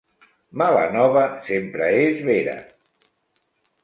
[0.59, 2.57] Mala nova sempre és vera.